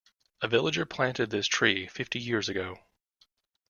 [0.41, 2.75] A villager planted this tree fifty years ago.